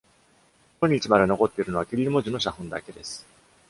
[0.79, 3.23] 今日まで残っているのはキリル文字の写本だけです。